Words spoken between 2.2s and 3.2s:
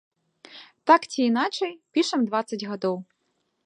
дваццаць гадоў.